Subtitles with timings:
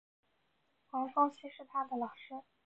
[0.89, 2.43] 黄宗羲是他的老师。